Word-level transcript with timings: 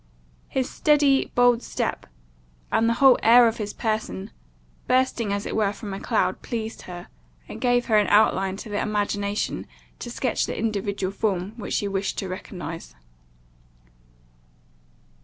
His 0.47 0.67
steady, 0.67 1.31
bold 1.35 1.61
step, 1.61 2.07
and 2.71 2.89
the 2.89 2.95
whole 2.95 3.19
air 3.21 3.47
of 3.47 3.57
his 3.57 3.71
person, 3.71 4.31
bursting 4.87 5.31
as 5.31 5.45
it 5.45 5.55
were 5.55 5.71
from 5.71 5.93
a 5.93 5.99
cloud, 5.99 6.41
pleased 6.41 6.81
her, 6.89 7.07
and 7.47 7.61
gave 7.61 7.87
an 7.91 8.07
outline 8.07 8.57
to 8.57 8.69
the 8.69 8.81
imagination 8.81 9.67
to 9.99 10.09
sketch 10.09 10.47
the 10.47 10.57
individual 10.57 11.13
form 11.13 11.53
she 11.69 11.87
wished 11.87 12.17
to 12.17 12.27
recognize. 12.27 12.95